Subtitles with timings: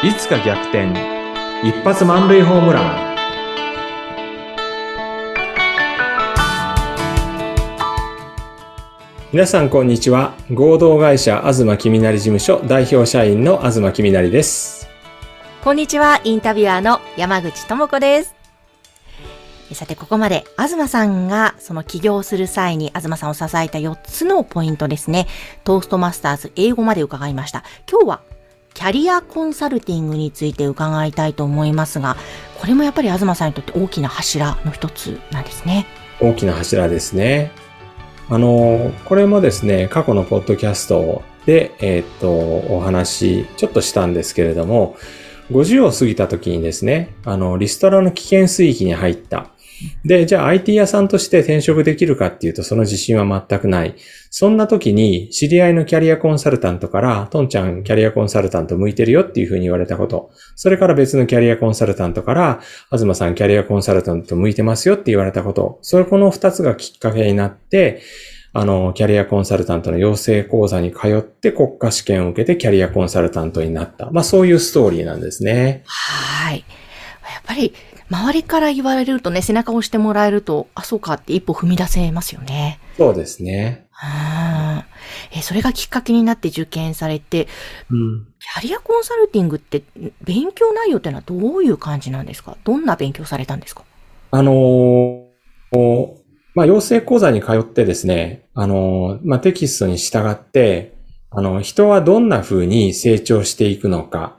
[0.00, 0.92] いつか逆転
[1.64, 3.16] 一発満塁ホームラン
[9.32, 14.88] 皆さんこんにちは合同会社東きみなり事務所代表社員の東きみなりです
[15.64, 18.34] こんにちは、インタビュアーの山口智子です。
[19.72, 25.26] さて、ここまで、東さんがその起業する際に東さんを支えた4つのポイントですね。
[25.64, 27.64] トーストマスターズ英語まで伺いました。
[27.90, 28.20] 今日は、
[28.78, 32.16] キャリアコンサルティングについて伺いたいと思いますが、
[32.60, 35.84] これもやっぱり東さんにとって大きな柱の一つなんですね。
[36.20, 37.50] 大きな柱ですね。
[38.28, 42.30] あの、これもですね、過去のポッドキャストで、えー、っと、
[42.72, 44.96] お話、ちょっとしたんですけれども、
[45.50, 49.50] 50を過ぎた時にですね、あの、リストラの危険水域に入った。
[50.04, 53.94] で、じゃあ IT 屋さんとして転職できるかっていうとその自信は全くない。
[54.30, 60.30] そんな時に知り合いのキャリアコンサルタントから、トンちゃんキャリアコンサルタント向いてるよっていうふうに言われたこと。
[60.56, 65.78] それから別のキャリアコンサルタントから、東さんキャリアコンサルタント向いてますよって言われたこと。
[65.82, 68.02] それこの二つがきっかけになって、
[68.52, 74.10] あの、キャリアコンサルタントの養成講座に通って国家試験を受けてキャリアコンサルタントになった。
[74.10, 75.82] まあそういうストーリーなんですね。
[75.86, 76.58] はい。
[76.58, 77.74] やっぱり、
[78.10, 82.80] 周りから言われるとね、背中を押してもらえると、あ、そうかって一歩踏み出せますよね。
[82.96, 83.86] そうですね。
[85.34, 87.48] えそれがきっかけになって受験されて、
[87.90, 89.82] うん、キャリアコンサルティングって
[90.22, 92.56] 勉強内容ってのはどういう感じなんですか？
[92.64, 93.84] どんな勉強されたんですか？
[94.30, 96.18] あのー、
[96.54, 100.96] まあ、養成講座に通ってですね、あの、まあ、テキストに従って、
[101.30, 104.38] あの、人はどんな風に成長していくのか、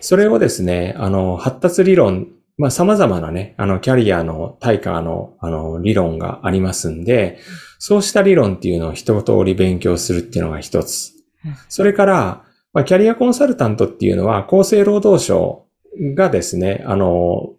[0.00, 2.28] それをですね、あの、発達理論、
[2.60, 7.38] まあ、様々なね、あの、キャリアの対価の、あの、理論がありますんで、
[7.78, 11.12] そうした理論っていうのを一通り勉強するっていうのが一つ。
[11.70, 12.44] それから、
[12.74, 15.64] まあ、キャリアコンサルタントっていうのは、厚生労働省
[16.14, 17.54] がですね、あの、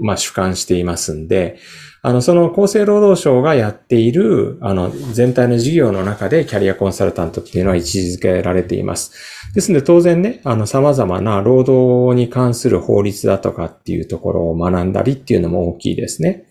[0.00, 1.58] まあ、主管していますんで、
[2.02, 9.12] あの、その厚生労働省がやっている、あの、全体の事業の中でキャリアコンサルタントっていうのは位置づけられています。
[9.54, 16.46] ですので、当然ね、あの、様々な労働に関する法律だとかっていうところを学んだりっていうのも大きいですね。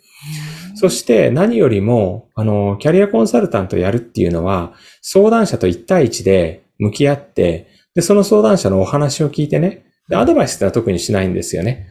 [0.75, 11.87] そして何よりも、あの、キャリアコンサルタントやるっていうのは、相談者と1対1で向き合って、で、その相談者のお話を聞いてね、で、アドバイスってのは特にしないんですよね。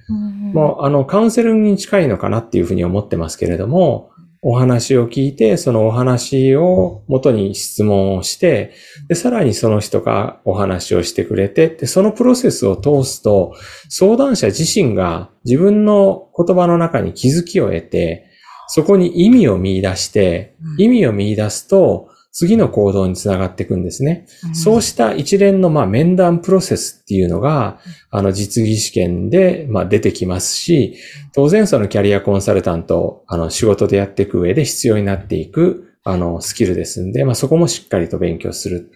[0.52, 4.10] もう、あの、カウンセリングに近いのかなっていうふうに思ってますけれども、
[4.46, 8.72] お話を聞いて、そのお話を元に質問をして、
[9.08, 13.54] で、さらにその人がお話をしてくれて、で、そのプロセスを通すと、
[13.88, 18.26] 相談者自身が自分の言葉の中に気づきを得て、
[18.68, 24.26] そこに意味を見出して、意味を見出すと、次の行動につながっていくんですね。
[24.48, 27.78] うん、そうした一連のまあ面談プロセスっていうのが、
[28.10, 30.98] あの実技試験でまあ出てきますし、
[31.32, 38.90] 当然そのキャリアコンサルタント、あの仕事でやっていく上で必要になっていく、あのスキルですんで、まあそこもしっかりと勉強する。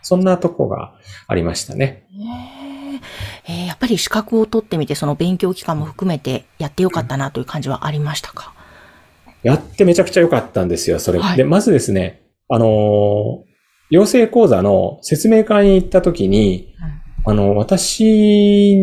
[0.00, 0.94] そんなとこが
[1.26, 2.06] ありましたね。
[3.46, 8.54] えー、やっぱり資格を取ってみて、その勉強期間も含めてやってよかったなという感じはありましたか？
[9.42, 11.18] やってめちゃくちゃ良かったんですよ、それ。
[11.18, 13.44] はい、で、まずですね、あの、
[13.90, 16.74] 養成講座の説明会に行った時に、
[17.24, 18.80] あの、私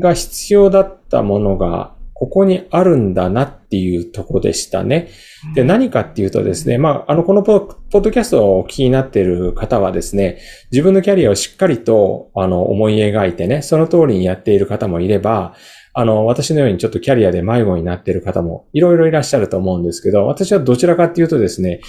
[0.00, 5.08] が必要だったものが、ここにあるんだなっていうとこでしたね。
[5.54, 10.40] で、何かっていうとですね、まあ、あの、このポッドキャストをお聞きになっている方はですね、
[10.72, 15.54] 自分のキャリアをしっかりと、あの、思い描いてね、その通りにやっている方もいれば、
[15.94, 21.80] あの、私のようにちょっとキャリアで迷子になっている方もいろいろいらっしゃると思うんですけど、私はどちらかっていうとですね、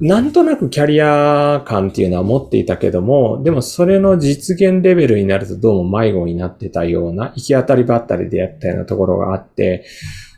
[0.00, 9.84] なんとなくキャリア感っていうのは持っていたけども、でもそれの実現レベルになるとどうも迷子になってたような、行き当たりばったりでやったようなところがあって、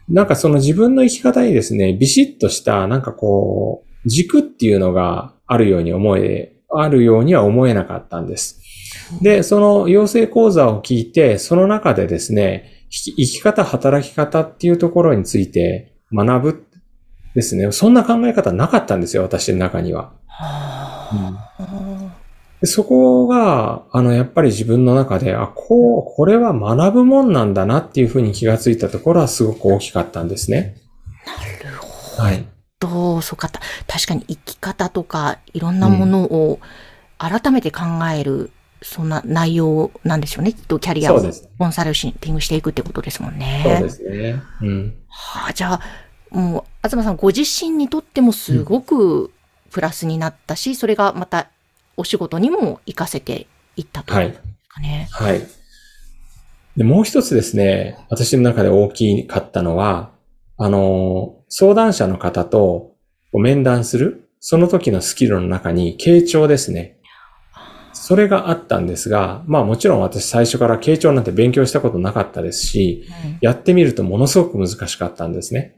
[0.08, 8.60] なんかその自分の生き方にですね、ビシッとした、なんかこう、軸っていうのがあるように思え、あるようには思えなかったんです。
[9.20, 16.64] で、その養成講座を聞いて、その中でですね、生き方、働き方っていうところについて学ぶ
[17.34, 17.70] ですね。
[17.72, 20.12] そんな考え方なかったんですよ、私の中には。
[22.60, 30.76] うん、そこが、あの、やっぱり自分の中で、あ、こう、これは学ぶもんなんだなっていうふうに気がついたところはすごく大きかったんですね。
[31.26, 32.22] なるほど。
[32.22, 32.44] はい。
[32.78, 33.48] どう、そうか。
[33.86, 36.60] 確かに生き方とか、いろんなものを
[37.18, 37.82] 改めて考
[38.14, 38.50] える、うん、
[38.82, 40.52] そんな内容なんでしょうね。
[40.52, 41.22] きっとキャリアを
[41.58, 43.62] コンサルティングしていくってことですもんね。
[43.64, 44.42] そうですね。
[44.60, 44.94] うん。
[45.08, 45.80] はあ、じゃあ、
[46.30, 49.30] もう、東さんご自身にとってもすごく
[49.70, 51.48] プラスになったし、うん、それがまた
[51.96, 53.46] お仕事にも活かせて
[53.76, 54.38] いったという
[54.68, 55.08] かね。
[55.10, 55.32] はい。
[55.32, 55.46] はい。
[56.76, 60.10] で、もう一つですね、私の中で大きかったのは、
[60.56, 62.92] あの、相談者の方と
[63.32, 66.98] 面談する、その時のスキルの中に、傾聴ですね。
[67.92, 75.76] それがあったんですが、まあもちろん私最初から傾聴なんて勉強したことなかったですし、うん、やってみるとものすごく難しかったんですね。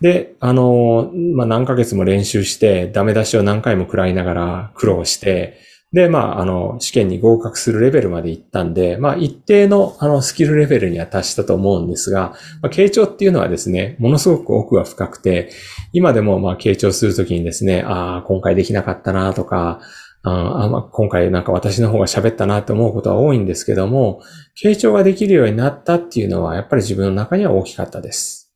[0.00, 5.58] で、あの、まあ何ヶ月も練習して、ダメ出しを何回も食らいながら苦労して、
[5.92, 15.50] で、まあ、あの、試験に合格するレベルまで行ったんで、まあ、一定の、あの、スキルレベルには達したと思うんですが、まあ、傾聴っていうのはですね、ものすごく奥が深くて、
[15.92, 19.80] 今でも、まあ、傾聴するときにですね、ああ、今回できなかったなとか、
[20.22, 24.20] あまあ、今回なんか私の方が喋ったなって思うことは多いんですけども、
[24.60, 28.52] 傾聴ができるようになったっていうのは、やっぱり自分の中には大きかったです。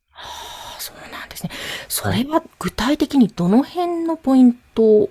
[1.40, 1.58] ですね。
[1.88, 5.10] それは具体的にどの辺のポイントを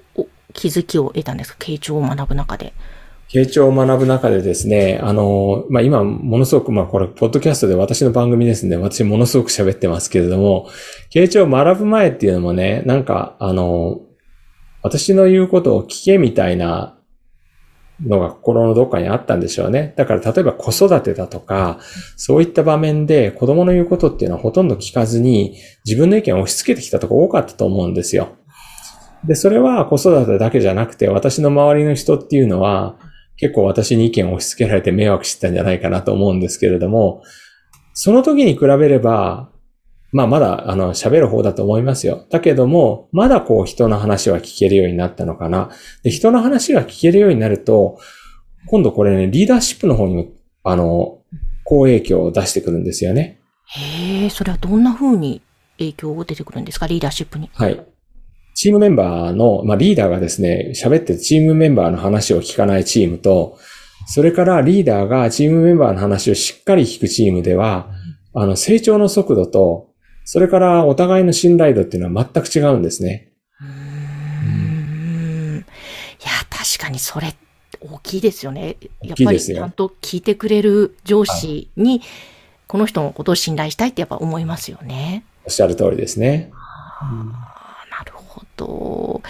[0.54, 1.58] 気づきを得たんですか？
[1.60, 2.74] 傾聴を学ぶ中で。
[3.32, 10.68] 傾聴を学ぶ中でですね、あの、まあ、今、ものすごく、まあ、これ、ポッドキャストで私の番組ですんで、私ものすごく喋ってますけれども、
[11.14, 14.02] 傾聴を学ぶ前っていうのもね、なんか、あの、
[14.82, 16.99] 私の言うことを聞けみたいな
[18.06, 19.94] のが心のどっかにあったんでしょうね。
[19.98, 21.80] だから例えば子育てだとか、
[22.16, 28.30] そういった場面で子供の言うことっていうのはほとんど聞かずに自分の意見を押し付けてきたとこ多かったと思うんですよ。
[29.26, 32.96] で、それは子育てだけじゃなくて、私の周りの人っていうのは、
[33.38, 37.24] 結構私に意見を押し付けられて迷惑してたんじゃないかなと思うんですけれども、
[37.94, 39.50] その時に比べれば、
[40.12, 42.26] まあまだ、あの、喋る方だと思いますよ。
[42.30, 45.70] だけども、まだこう人の話は聞けるようになったのかな。
[46.04, 48.00] で、人の話が聞けるようになると、
[48.68, 50.28] 今度これね、リーダーシップの方にも、
[50.64, 51.20] あの、
[51.64, 53.40] 好影響を出してくるんですよね。
[53.68, 55.42] へえ、それはどんな風に
[55.78, 57.50] 影響を出てくるんですか、リーダーシップに。
[57.54, 57.80] はい。
[58.56, 63.58] チームメンバーの、まあ、リーダーがですね、喋ってチームメンバーの話を聞かないチームと、
[64.08, 67.92] それからリーダーがチームメンバーの話をしっかり聞くチームでは、
[68.34, 69.89] あの、成長の速度と、
[70.32, 73.30] それからお互いの信頼度っていうのは全く違うんですね。
[73.62, 75.58] うん。
[75.58, 77.36] いや、確かにそれ
[77.80, 78.78] 大きいですよね。
[79.02, 82.02] やっぱりちゃんと聞いてくれる上司に、
[82.68, 85.24] この人のことを信頼したいってやっぱ思いますよね。
[85.46, 86.52] おっしゃる通りですね。
[88.60, 89.22] と、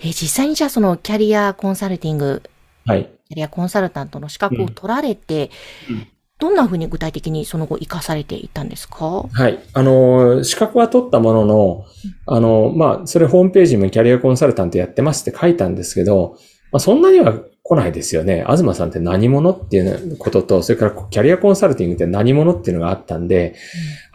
[0.00, 2.42] え実際にじゃあそのキャリアコンサルティング、
[2.84, 3.10] はい。
[3.28, 5.50] キャリアコンサルタントの資格を取られて、
[5.90, 6.08] うん、
[6.38, 9.24] どんなふうに具体的にその後活かされていったんですか？
[9.32, 9.58] はい。
[9.72, 11.84] あの、資格は取ったものの、
[12.26, 16.36] あの、まあ、それホームページもキャリアコンサルタントやってますって書いたんですけど、
[16.72, 18.44] まあ、そんなには来ないですよね。
[18.46, 23.56] 東さんって何者っていうことと、それからキャリアコンサルティングって何者っていうのがあったんで、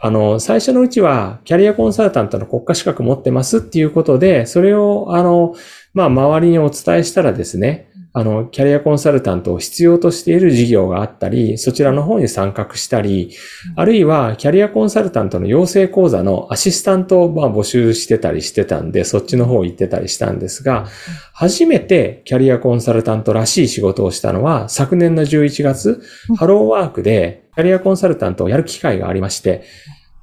[0.02, 5.54] うん、あの、最初のうちはキャリアコンサルタントの国家資格持ってますっていうことで、それを、あの、
[5.92, 13.34] まあ、周りにお伝えしたらですね、あの、キャリアコンサルタントを必要としている事業があったり、そちらの方に参画したり、
[13.74, 20.86] あるいはキャリアコンサルタントの養成講座のアシスタントをまあ募集してたりしてたんで、そっちの方行ってたりしたんですが、
[21.32, 26.02] 初めてキャリアコンサルタントらしい仕事をしたのは、昨年の11月、
[26.36, 29.62] ハローワークでキャリアコンサルタントをやる機会がありまして、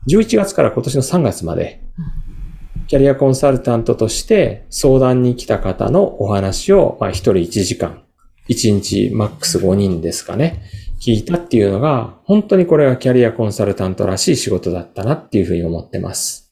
[0.08, 1.82] 11月から今年の3月まで、
[2.90, 8.02] キャリアコンサルタントとして相談に来た方のお話を、まあ、1人1時間、
[8.50, 10.64] 1日マックス5人ですかね、
[11.00, 16.52] 聞いたっていうのが、本当にこれがキャリアコンサルタントらしい仕事だったなっていうふうに思ってます。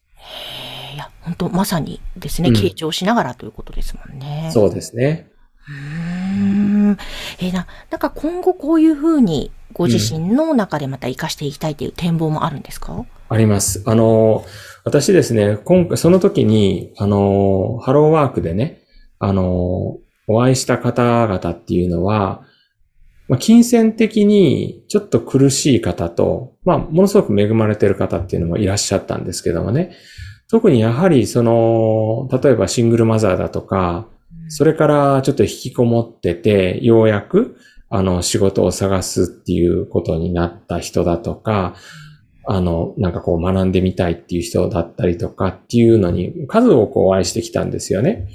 [0.92, 4.52] へいや、本当まさにですね、傾聴しながらということですもんね。
[4.54, 5.30] そうですね。
[5.68, 6.98] うん。
[7.40, 13.84] えー、な、なんか今後こういうふうにご自身の中でまた活かしていきたいという展望もあるんですか、うんあります。
[13.86, 14.46] あの、
[14.88, 18.84] 私ですね、今回、その時に、あの、ハローワークでね、
[19.20, 22.46] あの、お会いした方々っていうのは、
[23.28, 29.92] まあ、金銭的にちょっと苦しい方と、まあ、ものすごく恵まれてる方っていうのもいらっしゃったんですけどもね、
[30.50, 34.08] 特にやはり、その、例えばシングルマザーだとか、
[34.48, 37.58] それからちょっと引きこもってて、ようやく、
[37.90, 41.76] あの、仕事を探すっていうことになった人だとか、
[42.50, 48.30] あの、なんかこう学んでみたいっていう人だったりとかっていうのに数多くお会いしてきたんですよね。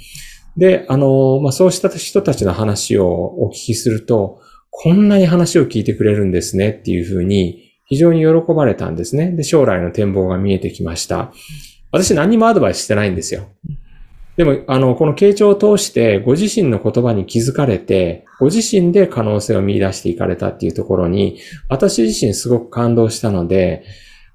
[0.56, 3.08] で、あの、まあ、そうした人たちの話を
[3.42, 4.40] お聞きすると、
[4.70, 9.30] こんなに話を聞いてくれるんですねっていうふうに非常に喜ばれたんですね。
[9.30, 11.32] で、将来の展望が見えてきました。
[11.90, 13.48] 私何もアドバイスしてないんですよ。
[14.36, 23.84] でも、あの、この傾聴を通してご自身の言葉に気づかれて、ご自身で可能性を見出していかれたっていうところに、私自身すごく感動したので、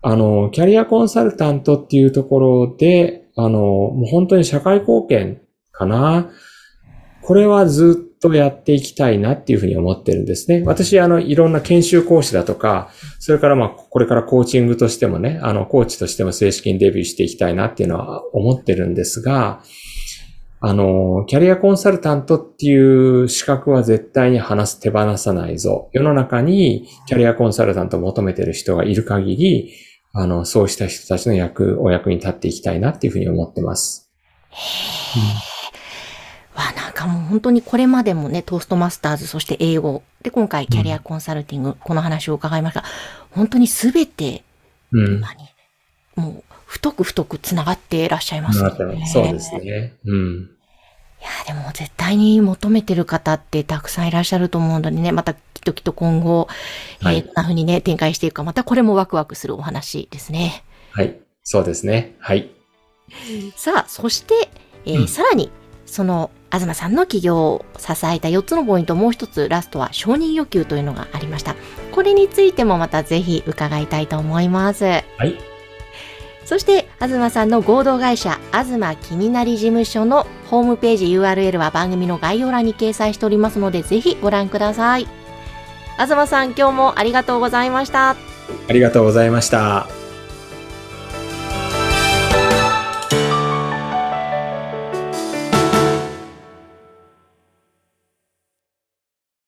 [0.02, 6.30] あの、キャリアコンサルタントっていうところで、あの、もう本当に社会貢献かな。
[7.24, 10.64] これはずっとやっていきたいなっていうふうに思ってるんですね。
[10.66, 19.62] 私、あの、いろんな研修講師だとか、それからまあ、これからコーチングとしてもね、あの、コーチとしても正式にデビューしていきたいなっていうのは思ってるんですが、
[20.60, 25.90] あの、キャリアコンサルタントっていう資格は絶対に話す、手放さないぞ。
[25.94, 29.74] 世の中にキャリアコンサルタントを求めてる人がいる限り、
[30.14, 34.12] あの、そうした人たちの役、お役に立っていきたいなっていうふうに思ってます。
[34.50, 34.58] へー。
[35.22, 35.57] わ、なん
[36.98, 42.84] かもう本当にこれまでもね、トーストマスターズ、そして英語、で、今回キャリアコンサルティング、うん、この話を伺いました。
[43.32, 44.44] 本当にすべて、
[44.92, 45.20] 今に、
[46.18, 48.72] うん、もう、太く太く繋がっていらっしゃいますね。
[49.08, 49.94] そうですね。
[50.06, 50.50] うん。
[51.22, 56.48] いや、でも絶対に求めてる方ってたくさんいらっしゃると思うのでね、またきっときっと今後、
[57.02, 60.64] はい、えー、どんな風にね、展開していくか、またこれもワクワクするお話ですね。
[60.92, 61.18] はい。
[61.44, 62.16] そうですね。
[62.20, 62.50] はい。
[63.56, 64.50] さあ、そして、
[64.86, 65.52] えー、うん、さらに、
[65.86, 71.56] その、東さんの企業を支えた4つのポイント、もう一つ、ラストは承認欲求というのがありました。
[71.92, 74.86] これについてもまたぜひ伺いたいと思います。
[74.86, 75.38] はい。
[76.46, 85.08] そして、東さんの合同会社、東きみなり事務所のホームページ URL は番組の概要欄に掲載しておりますので、ぜひご覧ください。
[86.00, 88.12] 東さん、今日もありがとうございました。
[88.12, 88.16] あ
[88.70, 89.97] りがとうございました。